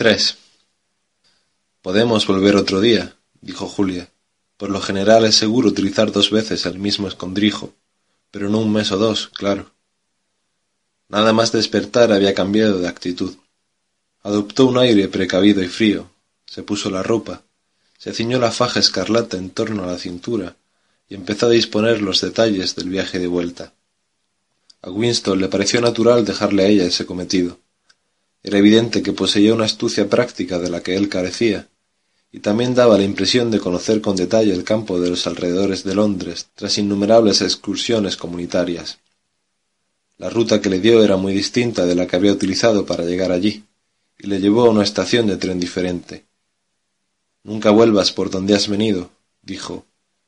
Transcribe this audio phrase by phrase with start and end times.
[0.00, 0.38] 3.
[1.82, 4.08] Podemos volver otro día, dijo Julia.
[4.56, 7.74] Por lo general es seguro utilizar dos veces el mismo escondrijo,
[8.30, 9.72] pero no un mes o dos, claro.
[11.10, 13.34] Nada más despertar había cambiado de actitud.
[14.22, 16.10] Adoptó un aire precavido y frío,
[16.46, 17.42] se puso la ropa,
[17.98, 20.56] se ciñó la faja escarlata en torno a la cintura
[21.10, 23.74] y empezó a disponer los detalles del viaje de vuelta.
[24.80, 27.58] A Winston le pareció natural dejarle a ella ese cometido.
[28.42, 31.68] Era evidente que poseía una astucia práctica de la que él carecía,
[32.32, 35.94] y también daba la impresión de conocer con detalle el campo de los alrededores de
[35.94, 38.98] Londres tras innumerables excursiones comunitarias.
[40.16, 43.32] La ruta que le dio era muy distinta de la que había utilizado para llegar
[43.32, 43.64] allí,
[44.18, 46.24] y le llevó a una estación de tren diferente.
[47.42, 49.10] Nunca vuelvas por donde has venido,
[49.42, 49.86] dijo,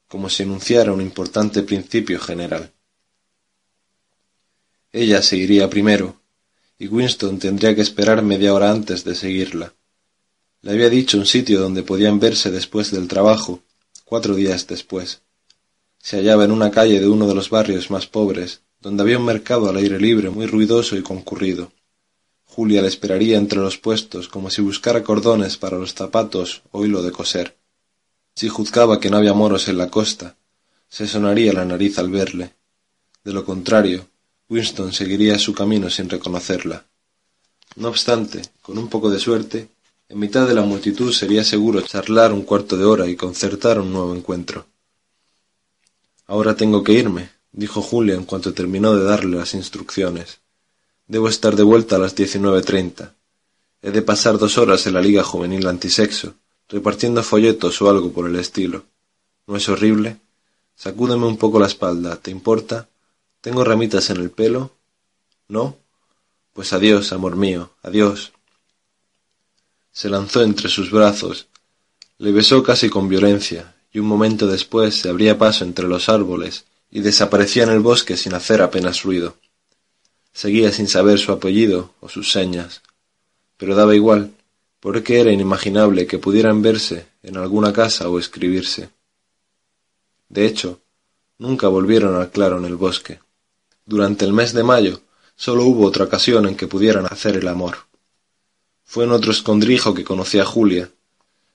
[0.08, 2.72] como si enunciara un importante principio general.
[4.92, 6.21] Ella se iría primero,
[6.82, 9.72] y Winston tendría que esperar media hora antes de seguirla.
[10.62, 13.60] Le había dicho un sitio donde podían verse después del trabajo,
[14.04, 15.22] cuatro días después.
[15.98, 19.24] Se hallaba en una calle de uno de los barrios más pobres, donde había un
[19.24, 21.70] mercado al aire libre muy ruidoso y concurrido.
[22.46, 27.04] Julia le esperaría entre los puestos como si buscara cordones para los zapatos o hilo
[27.04, 27.56] de coser.
[28.34, 30.34] Si juzgaba que no había moros en la costa,
[30.88, 32.54] se sonaría la nariz al verle.
[33.22, 34.08] De lo contrario,
[34.52, 36.84] Winston seguiría su camino sin reconocerla.
[37.76, 39.68] No obstante, con un poco de suerte,
[40.10, 43.90] en mitad de la multitud sería seguro charlar un cuarto de hora y concertar un
[43.94, 44.66] nuevo encuentro.
[46.26, 50.40] Ahora tengo que irme, dijo Julia en cuanto terminó de darle las instrucciones.
[51.06, 53.14] Debo estar de vuelta a las diecinueve treinta.
[53.80, 56.34] He de pasar dos horas en la Liga Juvenil Antisexo,
[56.68, 58.84] repartiendo folletos o algo por el estilo.
[59.46, 60.18] ¿No es horrible?
[60.76, 62.90] Sacúdeme un poco la espalda, ¿te importa?
[63.42, 64.70] ¿Tengo ramitas en el pelo?
[65.48, 65.76] ¿No?
[66.52, 68.32] Pues adiós, amor mío, adiós.
[69.90, 71.48] Se lanzó entre sus brazos,
[72.18, 76.66] le besó casi con violencia, y un momento después se abría paso entre los árboles
[76.88, 79.34] y desaparecía en el bosque sin hacer apenas ruido.
[80.32, 82.82] Seguía sin saber su apellido o sus señas,
[83.56, 84.30] pero daba igual,
[84.78, 88.90] porque era inimaginable que pudieran verse en alguna casa o escribirse.
[90.28, 90.80] De hecho,
[91.38, 93.18] nunca volvieron al claro en el bosque.
[93.84, 95.02] Durante el mes de mayo
[95.34, 97.78] sólo hubo otra ocasión en que pudieran hacer el amor.
[98.84, 100.90] Fue en otro escondrijo que conocí a Julia,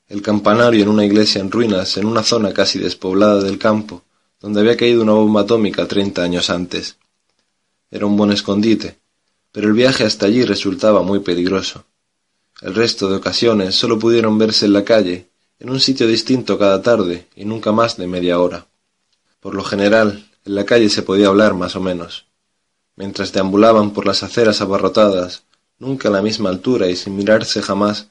[0.08, 4.02] el campanario en una iglesia en ruinas en una zona casi despoblada del campo,
[4.40, 6.96] donde había caído una bomba atómica treinta años antes.
[7.90, 8.98] Era un buen escondite,
[9.52, 11.84] pero el viaje hasta allí resultaba muy peligroso.
[12.60, 15.28] El resto de ocasiones sólo pudieron verse en la calle,
[15.58, 18.66] en un sitio distinto cada tarde y nunca más de media hora.
[19.40, 22.24] Por lo general, en la calle se podía hablar más o menos.
[22.96, 25.42] Mientras deambulaban por las aceras abarrotadas,
[25.78, 28.08] nunca a la misma altura y sin mirarse jamás,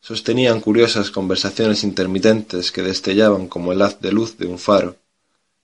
[0.00, 4.96] sostenían curiosas conversaciones intermitentes que destellaban como el haz de luz de un faro.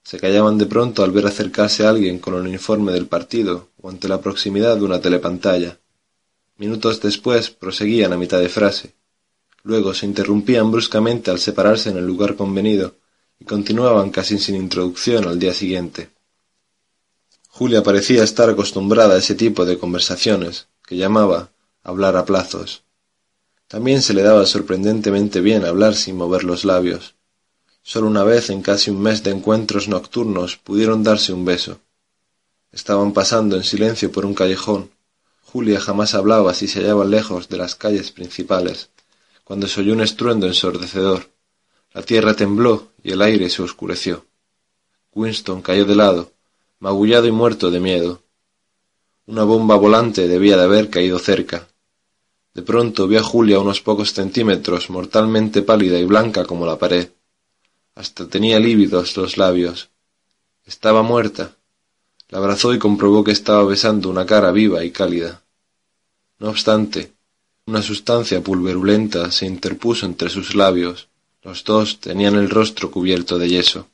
[0.03, 3.89] Se callaban de pronto al ver acercarse a alguien con el uniforme del partido o
[3.89, 5.79] ante la proximidad de una telepantalla.
[6.57, 8.93] Minutos después proseguían a mitad de frase.
[9.63, 13.00] Luego se interrumpían bruscamente al separarse en el lugar convenido
[13.41, 16.11] y continuaban casi sin introducción al día siguiente.
[17.47, 21.49] Julia parecía estar acostumbrada a ese tipo de conversaciones, que llamaba
[21.81, 22.83] hablar a plazos.
[23.67, 27.15] También se le daba sorprendentemente bien hablar sin mover los labios.
[27.81, 31.79] Solo una vez en casi un mes de encuentros nocturnos pudieron darse un beso.
[32.71, 34.91] Estaban pasando en silencio por un callejón.
[35.41, 38.89] Julia jamás hablaba si se hallaban lejos de las calles principales,
[39.43, 41.31] cuando se oyó un estruendo ensordecedor.
[41.93, 44.25] La tierra tembló y el aire se oscureció.
[45.13, 46.31] Winston cayó de lado,
[46.79, 48.21] magullado y muerto de miedo.
[49.25, 51.67] Una bomba volante debía de haber caído cerca.
[52.53, 57.09] De pronto vio a Julia unos pocos centímetros, mortalmente pálida y blanca como la pared.
[57.95, 59.89] Hasta tenía lívidos los labios.
[60.65, 61.57] Estaba muerta.
[62.29, 65.43] La abrazó y comprobó que estaba besando una cara viva y cálida.
[66.39, 67.11] No obstante,
[67.65, 71.09] una sustancia pulverulenta se interpuso entre sus labios
[71.43, 73.87] los dos tenían el rostro cubierto de yeso.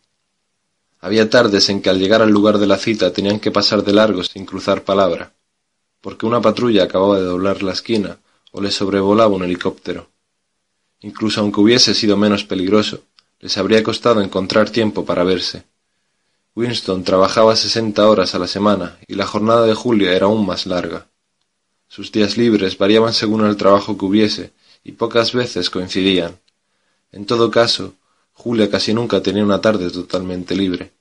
[0.99, 3.93] Había tardes en que al llegar al lugar de la cita tenían que pasar de
[3.93, 5.31] largo sin cruzar palabra,
[6.01, 8.17] porque una patrulla acababa de doblar la esquina
[8.51, 10.09] o le sobrevolaba un helicóptero.
[11.01, 13.03] Incluso aunque hubiese sido menos peligroso,
[13.39, 15.63] les habría costado encontrar tiempo para verse.
[16.55, 20.65] Winston trabajaba sesenta horas a la semana y la jornada de Julia era aún más
[20.65, 21.07] larga.
[21.87, 24.51] Sus días libres variaban según el trabajo que hubiese
[24.83, 26.39] y pocas veces coincidían.
[27.11, 27.93] En todo caso,
[28.33, 30.91] Julia casi nunca tenía una tarde totalmente libre.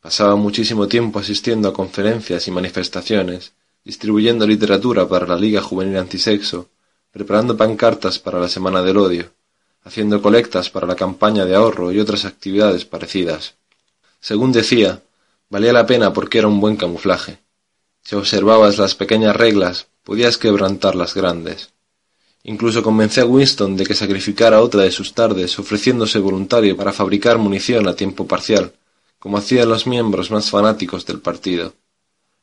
[0.00, 3.52] Pasaba muchísimo tiempo asistiendo a conferencias y manifestaciones,
[3.84, 6.68] distribuyendo literatura para la Liga Juvenil Antisexo,
[7.10, 9.30] preparando pancartas para la Semana del Odio,
[9.82, 13.54] haciendo colectas para la campaña de ahorro y otras actividades parecidas.
[14.20, 15.02] Según decía,
[15.48, 17.38] valía la pena porque era un buen camuflaje.
[18.02, 21.70] Si observabas las pequeñas reglas, podías quebrantar las grandes.
[22.48, 27.38] Incluso convencí a Winston de que sacrificara otra de sus tardes ofreciéndose voluntario para fabricar
[27.38, 28.72] munición a tiempo parcial,
[29.18, 31.74] como hacían los miembros más fanáticos del partido.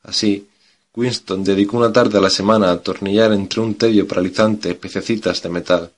[0.01, 0.50] Así,
[0.94, 5.50] Winston dedicó una tarde a la semana a atornillar entre un tedio paralizante pececitas de
[5.50, 5.91] metal,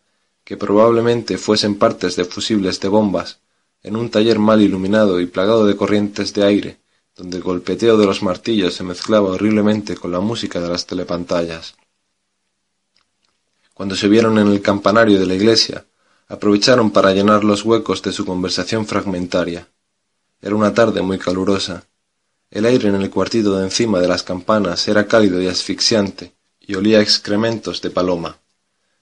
[0.44, 3.40] que probablemente fuesen partes de fusibles de bombas,
[3.82, 6.78] en un taller mal iluminado y plagado de corrientes de aire,
[7.18, 11.74] donde el golpeteo de los martillos se mezclaba horriblemente con la música de las telepantallas.
[13.76, 15.84] Cuando se vieron en el campanario de la iglesia,
[16.30, 19.68] aprovecharon para llenar los huecos de su conversación fragmentaria.
[20.42, 21.84] Era una tarde muy calurosa.
[22.50, 26.32] El aire en el cuartito de encima de las campanas era cálido y asfixiante,
[26.62, 28.38] y olía a excrementos de paloma.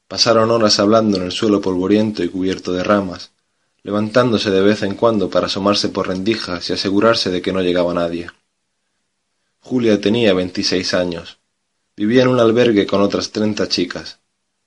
[0.08, 3.30] Pasaron horas hablando en el suelo polvoriento y cubierto de ramas,
[3.84, 7.94] levantándose de vez en cuando para asomarse por rendijas y asegurarse de que no llegaba
[7.94, 8.32] nadie.
[9.60, 11.38] Julia tenía veintiséis años.
[11.96, 14.18] Vivía en un albergue con otras treinta chicas.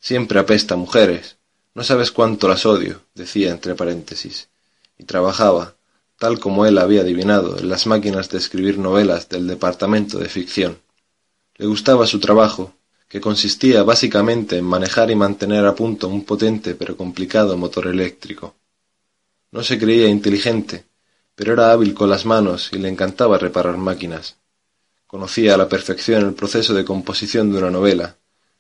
[0.01, 1.37] Siempre apesta mujeres.
[1.75, 4.49] No sabes cuánto las odio, decía entre paréntesis.
[4.99, 5.75] Y trabajaba,
[6.19, 10.79] tal como él había adivinado, en las máquinas de escribir novelas del departamento de ficción.
[11.57, 12.75] Le gustaba su trabajo,
[13.09, 18.55] que consistía básicamente en manejar y mantener a punto un potente pero complicado motor eléctrico.
[19.53, 20.87] No se creía inteligente,
[21.35, 24.37] pero era hábil con las manos y le encantaba reparar máquinas.
[25.07, 28.17] Conocía a la perfección el proceso de composición de una novela,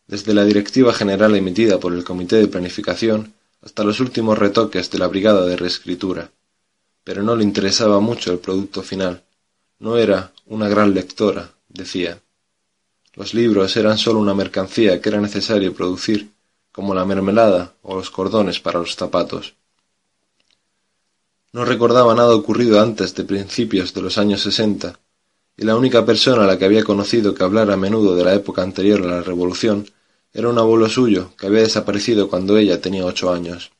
[0.06, 4.98] desde la directiva general emitida por el Comité de Planificación hasta los últimos retoques de
[4.98, 6.30] la Brigada de Reescritura.
[7.02, 9.24] Pero no le interesaba mucho el producto final.
[9.78, 12.20] No era una gran lectora, decía.
[13.14, 16.30] Los libros eran sólo una mercancía que era necesario producir,
[16.70, 19.54] como la mermelada o los cordones para los zapatos.
[21.52, 24.98] No recordaba nada ocurrido antes de principios de los años sesenta,
[25.56, 28.34] y la única persona a la que había conocido que hablara a menudo de la
[28.34, 29.86] época anterior a la Revolución
[30.36, 33.70] era un abuelo suyo que había desaparecido cuando ella tenía ocho años.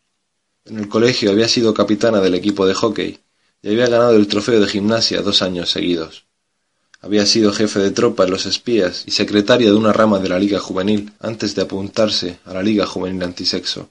[0.65, 3.19] En el colegio había sido capitana del equipo de hockey
[3.61, 6.25] y había ganado el trofeo de gimnasia dos años seguidos.
[7.03, 10.39] Había sido jefe de tropa en los espías y secretaria de una rama de la
[10.39, 13.91] Liga Juvenil antes de apuntarse a la Liga Juvenil Antisexo.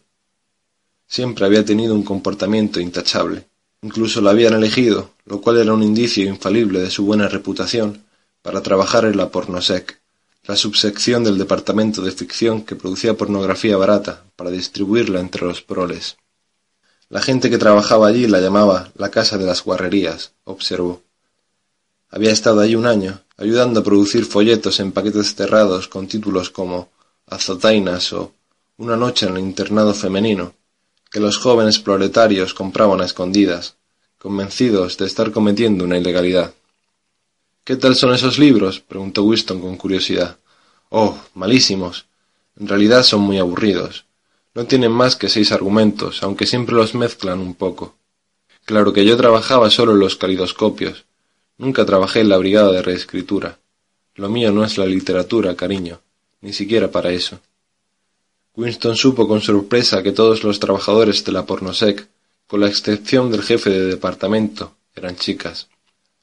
[1.05, 3.45] Siempre había tenido un comportamiento intachable
[3.85, 8.03] Incluso la habían elegido, lo cual era un indicio infalible de su buena reputación,
[8.41, 10.01] para trabajar en la Pornosec,
[10.47, 16.17] la subsección del departamento de ficción que producía pornografía barata para distribuirla entre los proles.
[17.09, 21.01] La gente que trabajaba allí la llamaba la casa de las guarrerías, observó.
[22.09, 26.89] Había estado allí un año, ayudando a producir folletos en paquetes cerrados con títulos como
[27.27, 28.33] Azotainas o
[28.77, 30.53] Una noche en el internado femenino,
[31.11, 33.75] que los jóvenes proletarios compraban a escondidas,
[34.17, 36.53] convencidos de estar cometiendo una ilegalidad.
[37.65, 38.79] ¿Qué tal son esos libros?
[38.79, 40.37] preguntó Winston con curiosidad.
[40.89, 42.05] Oh, malísimos.
[42.59, 44.05] En realidad son muy aburridos.
[44.53, 47.95] No tienen más que seis argumentos, aunque siempre los mezclan un poco.
[48.65, 51.05] Claro que yo trabajaba solo en los calidoscopios.
[51.57, 53.57] Nunca trabajé en la brigada de reescritura.
[54.13, 56.01] Lo mío no es la literatura, cariño,
[56.41, 57.39] ni siquiera para eso.
[58.55, 62.07] Winston supo con sorpresa que todos los trabajadores de la Pornosec,
[62.45, 65.67] con la excepción del jefe de departamento, eran chicas.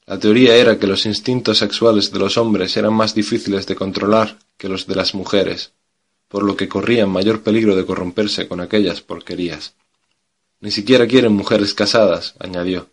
[0.05, 4.37] La teoría era que los instintos sexuales de los hombres eran más difíciles de controlar
[4.57, 5.71] que los de las mujeres,
[6.27, 9.75] por lo que corrían mayor peligro de corromperse con aquellas porquerías.
[10.59, 12.89] Ni siquiera quieren mujeres casadas, añadió.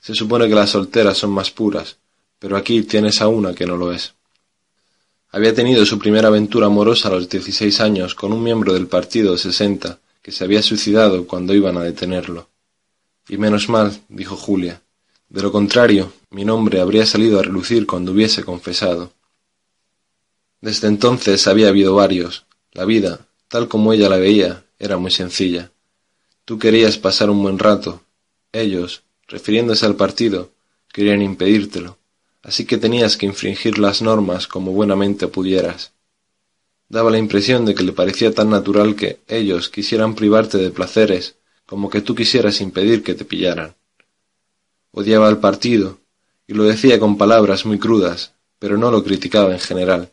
[0.00, 1.98] Se supone que las solteras son más puras,
[2.38, 4.14] pero aquí tienes a una que no lo es.
[5.30, 9.36] Había tenido su primera aventura amorosa a los dieciséis años con un miembro del Partido
[9.36, 12.48] Sesenta, que se había suicidado cuando iban a detenerlo.
[13.28, 14.82] Y menos mal, dijo Julia.
[15.30, 19.12] De lo contrario, mi nombre habría salido a relucir cuando hubiese confesado.
[20.60, 22.44] Desde entonces había habido varios.
[22.72, 25.70] La vida, tal como ella la veía, era muy sencilla.
[26.44, 28.02] Tú querías pasar un buen rato.
[28.52, 30.50] Ellos, refiriéndose al partido,
[30.92, 31.96] querían impedírtelo
[32.42, 35.92] así que tenías que infringir las normas como buenamente pudieras.
[36.88, 41.36] Daba la impresión de que le parecía tan natural que ellos quisieran privarte de placeres
[41.66, 43.76] como que tú quisieras impedir que te pillaran.
[44.92, 45.98] Odiaba al partido,
[46.46, 50.10] y lo decía con palabras muy crudas, pero no lo criticaba en general.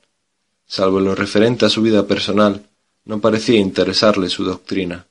[0.68, 2.68] Salvo en lo referente a su vida personal,
[3.06, 5.08] no parecía interesarle su doctrina.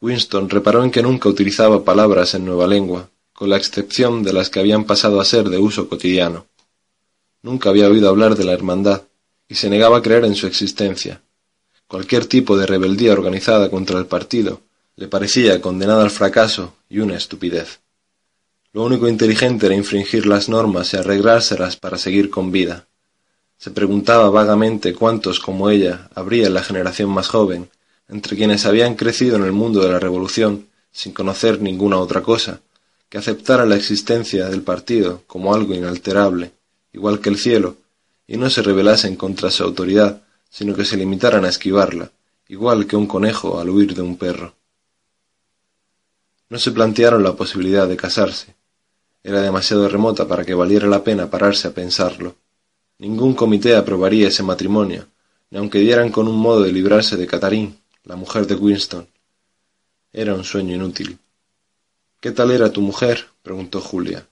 [0.00, 4.48] Winston reparó en que nunca utilizaba palabras en nueva lengua, con la excepción de las
[4.48, 6.46] que habían pasado a ser de uso cotidiano.
[7.42, 9.02] Nunca había oído hablar de la hermandad,
[9.48, 11.22] y se negaba a creer en su existencia.
[11.86, 14.60] Cualquier tipo de rebeldía organizada contra el partido
[14.96, 17.80] le parecía condenada al fracaso y una estupidez.
[18.72, 22.86] Lo único inteligente era infringir las normas y arreglárselas para seguir con vida.
[23.56, 27.70] Se preguntaba vagamente cuántos como ella habría en la generación más joven,
[28.08, 32.60] entre quienes habían crecido en el mundo de la revolución sin conocer ninguna otra cosa,
[33.08, 36.52] que aceptaran la existencia del partido como algo inalterable,
[36.92, 37.76] igual que el cielo,
[38.26, 42.10] y no se rebelasen contra su autoridad, sino que se limitaran a esquivarla,
[42.48, 44.54] igual que un conejo al huir de un perro.
[46.50, 48.57] No se plantearon la posibilidad de casarse.
[49.22, 52.36] Era demasiado remota para que valiera la pena pararse a pensarlo.
[52.98, 55.06] Ningún comité aprobaría ese matrimonio,
[55.50, 59.06] ni aunque dieran con un modo de librarse de Catarín, la mujer de Winston.
[60.12, 61.18] Era un sueño inútil.
[62.20, 63.26] ¿Qué tal era tu mujer?
[63.42, 64.26] preguntó Julia.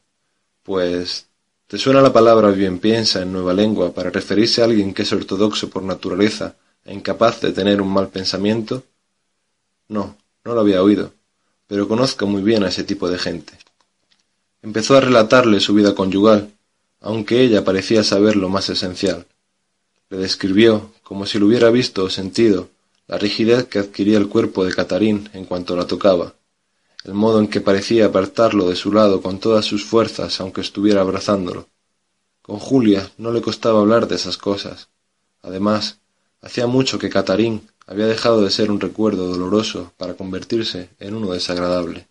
[0.63, 1.27] Pues.
[1.67, 5.13] ¿Te suena la palabra bien piensa en nueva lengua para referirse a alguien que es
[5.13, 8.85] ortodoxo por naturaleza e incapaz de tener un mal pensamiento?
[9.89, 11.13] No, no lo había oído
[11.67, 13.55] pero conozco muy bien a ese tipo de gente.
[14.67, 16.53] Empezó a relatarle su vida conyugal,
[17.01, 19.25] aunque ella parecía saber lo más esencial.
[20.11, 22.69] Le describió, como si lo hubiera visto o sentido,
[23.07, 26.35] la rigidez que adquiría el cuerpo de Catarín en cuanto la tocaba,
[27.05, 31.01] el modo en que parecía apartarlo de su lado con todas sus fuerzas aunque estuviera
[31.03, 31.69] abrazándolo.
[32.43, 34.89] Con Julia no le costaba hablar de esas cosas.
[35.43, 36.01] Además,
[36.41, 41.31] hacía mucho que Catarín había dejado de ser un recuerdo doloroso para convertirse en uno
[41.31, 42.09] desagradable.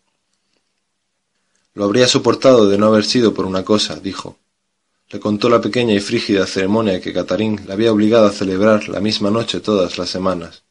[1.75, 4.39] Lo habría soportado de no haber sido por una cosa, dijo.
[5.09, 9.01] Le contó la pequeña y frígida ceremonia que Catarín le había obligado a celebrar la
[9.01, 10.63] misma noche todas las semanas.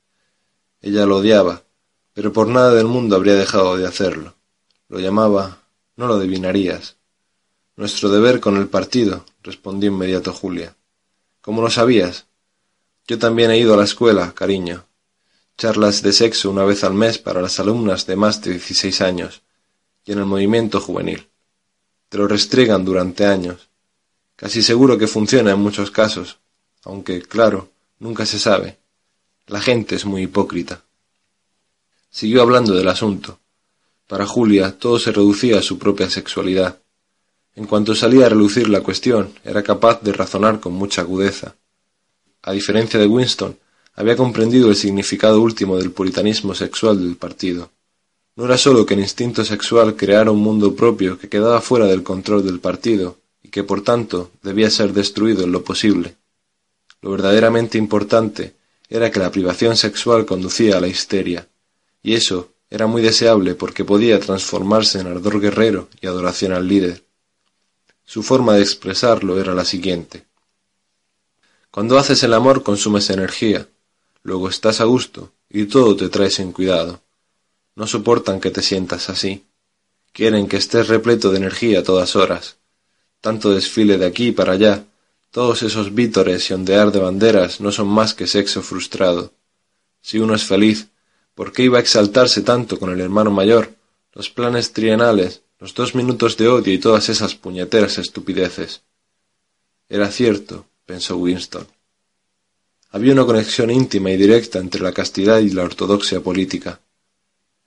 [0.80, 1.62] Ella lo odiaba,
[2.14, 4.34] pero por nada del mundo habría dejado de hacerlo.
[4.88, 5.58] Lo llamaba
[5.96, 6.96] no lo adivinarías.
[7.76, 10.74] Nuestro deber con el partido, respondió inmediato Julia.
[11.40, 12.26] ¿Cómo lo sabías?
[13.06, 14.86] Yo también he ido a la escuela, cariño,
[15.58, 19.42] charlas de sexo una vez al mes para las alumnas de más de dieciséis años,
[20.04, 21.28] y en el movimiento juvenil.
[22.08, 23.68] Te lo restregan durante años.
[24.36, 26.38] Casi seguro que funciona en muchos casos,
[26.84, 28.78] aunque, claro, nunca se sabe.
[29.46, 30.82] La gente es muy hipócrita.
[32.10, 33.40] Siguió hablando del asunto.
[34.06, 36.78] Para Julia todo se reducía a su propia sexualidad.
[37.56, 41.56] En cuanto salía a relucir la cuestión, era capaz de razonar con mucha agudeza.
[42.42, 43.58] A diferencia de Winston,
[43.94, 47.70] había comprendido el significado último del puritanismo sexual del partido.
[48.36, 52.02] No era sólo que el instinto sexual creara un mundo propio que quedaba fuera del
[52.02, 56.16] control del partido y que por tanto debía ser destruido en lo posible.
[57.00, 58.54] Lo verdaderamente importante
[58.88, 61.48] era que la privación sexual conducía a la histeria,
[62.02, 67.04] y eso era muy deseable porque podía transformarse en ardor guerrero y adoración al líder.
[68.04, 70.24] Su forma de expresarlo era la siguiente.
[71.70, 73.68] Cuando haces el amor consumes energía,
[74.22, 77.00] luego estás a gusto y todo te trae sin cuidado.
[77.76, 79.44] No soportan que te sientas así.
[80.12, 82.56] Quieren que estés repleto de energía a todas horas.
[83.20, 84.84] Tanto desfile de aquí para allá,
[85.34, 89.32] todos esos vítores y ondear de banderas no son más que sexo frustrado.
[90.00, 90.90] Si uno es feliz,
[91.34, 93.74] ¿por qué iba a exaltarse tanto con el hermano mayor,
[94.12, 98.82] los planes trienales, los dos minutos de odio y todas esas puñeteras estupideces?
[99.88, 101.66] Era cierto, pensó Winston.
[102.90, 106.80] Había una conexión íntima y directa entre la castidad y la ortodoxia política.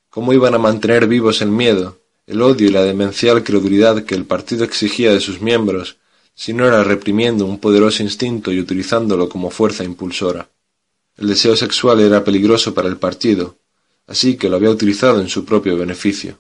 [0.10, 4.26] ¿Cómo iban a mantener vivos el miedo, el odio y la demencial credulidad que el
[4.26, 5.98] partido exigía de sus miembros,
[6.36, 10.50] si no era reprimiendo un poderoso instinto y utilizándolo como fuerza impulsora?
[11.18, 13.56] El deseo sexual era peligroso para el partido,
[14.06, 16.40] así que lo había utilizado en su propio beneficio.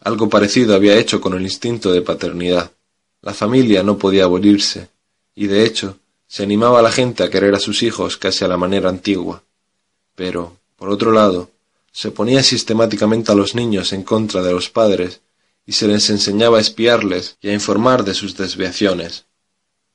[0.00, 2.72] Algo parecido había hecho con el instinto de paternidad.
[3.20, 4.88] La familia no podía abolirse,
[5.34, 8.56] y de hecho, se animaba la gente a querer a sus hijos casi a la
[8.56, 9.42] manera antigua.
[10.14, 11.50] Pero, por otro lado,
[11.92, 15.20] se ponía sistemáticamente a los niños en contra de los padres
[15.66, 19.26] y se les enseñaba a espiarles y a informar de sus desviaciones.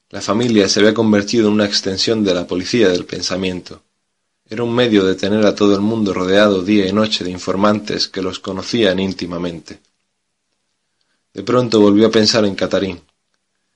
[0.09, 3.81] La familia se había convertido en una extensión de la policía del pensamiento.
[4.49, 8.07] Era un medio de tener a todo el mundo rodeado día y noche de informantes
[8.07, 9.81] que los conocían íntimamente.
[11.33, 13.01] De pronto volvió a pensar en Catarín.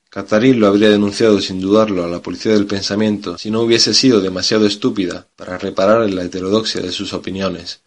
[0.09, 4.19] Catherine lo habría denunciado sin dudarlo a la policía del pensamiento si no hubiese sido
[4.21, 7.81] demasiado estúpida para reparar en la heterodoxia de sus opiniones.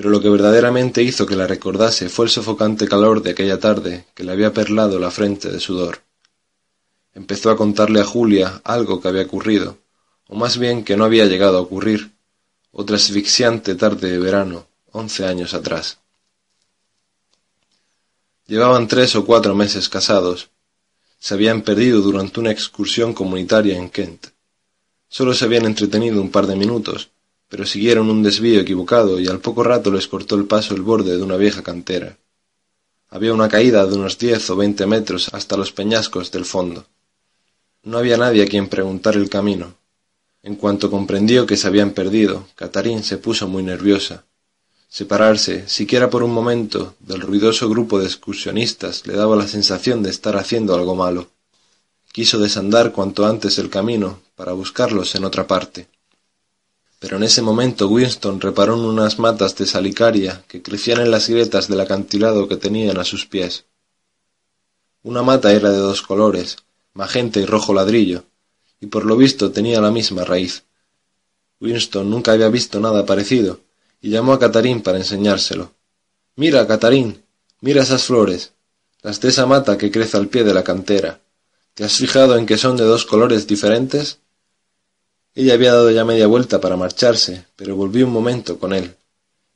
[0.00, 4.06] Pero lo que verdaderamente hizo que la recordase fue el sofocante calor de aquella tarde
[4.14, 6.00] que le había perlado la frente de sudor.
[7.12, 9.76] Empezó a contarle a Julia algo que había ocurrido,
[10.26, 12.12] o más bien que no había llegado a ocurrir,
[12.72, 15.98] otra asfixiante tarde de verano, once años atrás.
[18.46, 20.48] Llevaban tres o cuatro meses casados,
[21.18, 24.28] se habían perdido durante una excursión comunitaria en Kent.
[25.10, 27.10] Solo se habían entretenido un par de minutos,
[27.50, 31.16] pero siguieron un desvío equivocado y al poco rato les cortó el paso el borde
[31.16, 32.16] de una vieja cantera.
[33.08, 36.86] Había una caída de unos diez o veinte metros hasta los peñascos del fondo.
[37.82, 39.74] No había nadie a quien preguntar el camino.
[40.44, 44.24] En cuanto comprendió que se habían perdido, Catarín se puso muy nerviosa.
[44.88, 50.10] Separarse, siquiera por un momento, del ruidoso grupo de excursionistas le daba la sensación de
[50.10, 51.30] estar haciendo algo malo.
[52.12, 55.88] Quiso desandar cuanto antes el camino para buscarlos en otra parte.
[57.00, 61.28] Pero en ese momento Winston reparó en unas matas de salicaria que crecían en las
[61.28, 63.64] grietas del acantilado que tenían a sus pies.
[65.02, 66.58] Una mata era de dos colores,
[66.92, 68.24] magenta y rojo ladrillo,
[68.80, 70.64] y por lo visto tenía la misma raíz.
[71.58, 73.60] Winston nunca había visto nada parecido,
[74.02, 75.72] y llamó a Catarín para enseñárselo.
[76.36, 77.22] Mira, Catarín,
[77.60, 78.52] mira esas flores,
[79.02, 81.20] las de esa mata que crece al pie de la cantera.
[81.72, 84.19] ¿Te has fijado en que son de dos colores diferentes?
[85.34, 88.96] Ella había dado ya media vuelta para marcharse, pero volvió un momento con él.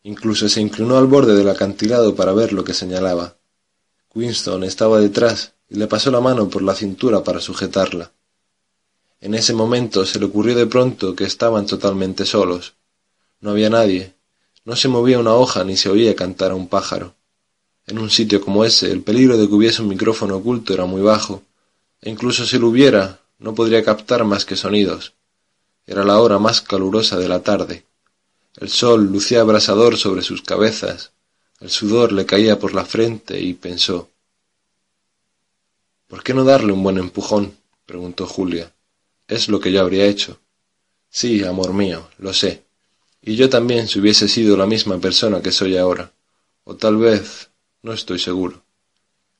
[0.04, 3.36] Incluso se inclinó al borde del acantilado para ver lo que señalaba.
[4.14, 8.12] Winston estaba detrás y le pasó la mano por la cintura para sujetarla.
[9.20, 12.74] En ese momento se le ocurrió de pronto que estaban totalmente solos.
[13.40, 14.14] No había nadie,
[14.64, 17.14] no se movía una hoja ni se oía cantar a un pájaro.
[17.86, 21.02] En un sitio como ese, el peligro de que hubiese un micrófono oculto era muy
[21.02, 21.42] bajo,
[22.00, 25.14] e incluso si lo hubiera, no podría captar más que sonidos.
[25.86, 27.84] Era la hora más calurosa de la tarde.
[28.56, 31.12] El sol lucía abrasador sobre sus cabezas,
[31.60, 34.10] el sudor le caía por la frente y pensó
[36.08, 37.56] ¿Por qué no darle un buen empujón?
[37.86, 38.72] preguntó Julia.
[39.26, 40.38] Es lo que yo habría hecho.
[41.08, 42.64] Sí, amor mío, lo sé.
[43.22, 46.12] Y yo también si hubiese sido la misma persona que soy ahora.
[46.64, 47.50] O tal vez,
[47.82, 48.62] no estoy seguro.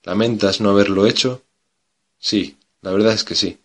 [0.03, 1.43] ¿Lamentas no haberlo hecho?
[2.19, 3.59] Sí, la verdad es que sí.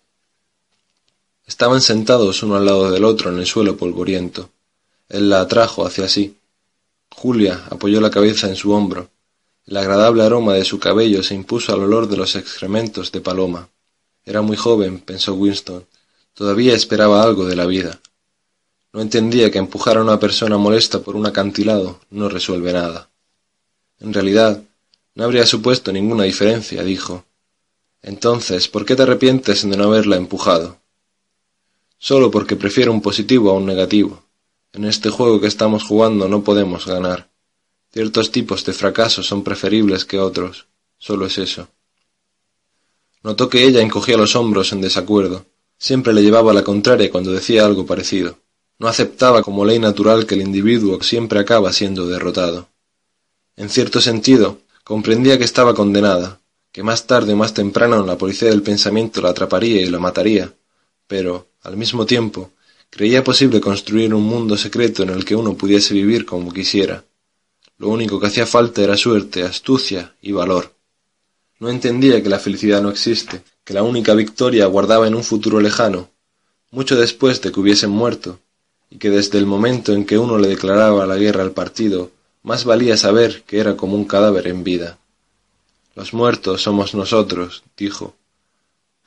[1.50, 4.52] Estaban sentados uno al lado del otro en el suelo polvoriento.
[5.10, 6.38] Él la atrajo hacia sí.
[7.10, 9.10] Julia apoyó la cabeza en su hombro.
[9.66, 13.68] El agradable aroma de su cabello se impuso al olor de los excrementos de Paloma.
[14.24, 15.88] Era muy joven, pensó Winston.
[16.36, 18.00] Todavía esperaba algo de la vida.
[18.94, 23.10] No entendía que empujar a una persona molesta por un acantilado no resuelve nada.
[24.00, 24.62] En realidad,
[25.16, 27.26] no habría supuesto ninguna diferencia, dijo.
[28.04, 30.78] Entonces, ¿por qué te arrepientes de no haberla empujado?
[32.00, 34.24] Solo porque prefiero un positivo a un negativo.
[34.72, 37.30] En este juego que estamos jugando no podemos ganar.
[37.92, 40.68] Ciertos tipos de fracaso son preferibles que otros.
[40.98, 41.68] Solo es eso.
[43.22, 45.46] Notó que ella encogía los hombros en desacuerdo.
[45.78, 48.38] Siempre le llevaba la contraria cuando decía algo parecido.
[48.78, 52.70] No aceptaba como ley natural que el individuo siempre acaba siendo derrotado.
[53.58, 56.40] En cierto sentido, comprendía que estaba condenada,
[56.72, 60.54] que más tarde o más temprano la policía del pensamiento la atraparía y la mataría,
[61.10, 62.52] pero, al mismo tiempo,
[62.92, 67.04] creía posible construir un mundo secreto en el que uno pudiese vivir como quisiera.
[67.80, 70.76] Lo único que hacía falta era suerte, astucia y valor.
[71.58, 75.60] No entendía que la felicidad no existe, que la única victoria guardaba en un futuro
[75.60, 76.12] lejano,
[76.70, 78.40] mucho después de que hubiesen muerto,
[78.92, 82.12] y que desde el momento en que uno le declaraba la guerra al partido,
[82.44, 85.00] más valía saber que era como un cadáver en vida.
[85.96, 88.14] Los muertos somos nosotros, dijo.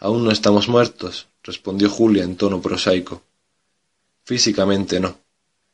[0.00, 3.22] Aún no estamos muertos, respondió Julia en tono prosaico.
[4.24, 5.18] Físicamente no.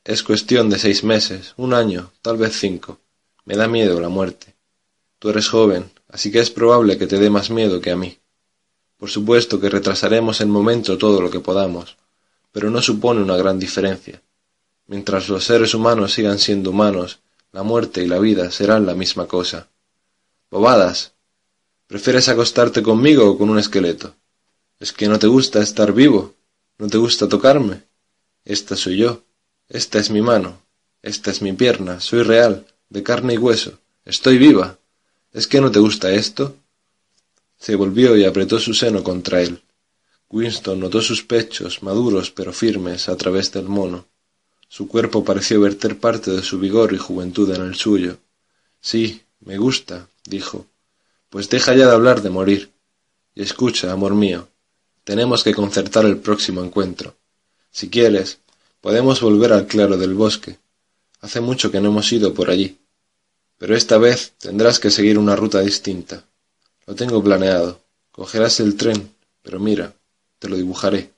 [0.03, 2.99] Es cuestión de seis meses, un año, tal vez cinco.
[3.45, 4.55] Me da miedo la muerte.
[5.19, 8.17] Tú eres joven, así que es probable que te dé más miedo que a mí.
[8.97, 11.97] Por supuesto que retrasaremos el momento todo lo que podamos,
[12.51, 14.21] pero no supone una gran diferencia.
[14.87, 17.19] Mientras los seres humanos sigan siendo humanos,
[17.51, 19.67] la muerte y la vida serán la misma cosa.
[20.49, 21.13] Bobadas.
[21.87, 24.15] ¿Prefieres acostarte conmigo o con un esqueleto?
[24.79, 26.35] ¿Es que no te gusta estar vivo?
[26.77, 27.83] ¿No te gusta tocarme?
[28.45, 29.23] Esta soy yo.
[29.67, 30.61] Esta es mi mano.
[31.01, 31.99] Esta es mi pierna.
[31.99, 33.77] Soy real, de carne y hueso.
[34.05, 34.79] Estoy viva.
[35.33, 36.55] ¿Es que no te gusta esto?
[37.57, 39.61] Se volvió y apretó su seno contra él.
[40.29, 44.05] Winston notó sus pechos, maduros pero firmes, a través del mono.
[44.69, 48.17] Su cuerpo pareció verter parte de su vigor y juventud en el suyo.
[48.79, 50.67] Sí, me gusta, dijo.
[51.29, 52.71] Pues deja ya de hablar de morir.
[53.35, 54.47] Y escucha, amor mío,
[55.09, 57.15] tenemos que concertar el próximo encuentro.
[57.71, 58.37] Si quieres,
[58.79, 60.59] podemos volver al claro del bosque.
[61.19, 62.77] Hace mucho que no hemos ido por allí.
[63.57, 66.25] Pero esta vez tendrás que seguir una ruta distinta.
[66.85, 67.79] Lo tengo planeado.
[68.11, 69.95] Cogerás el tren, pero mira,
[70.37, 71.09] te lo dibujaré.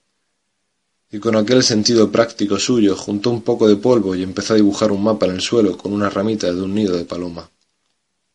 [1.11, 4.93] Y con aquel sentido práctico suyo juntó un poco de polvo y empezó a dibujar
[4.93, 7.49] un mapa en el suelo con una ramita de un nido de paloma.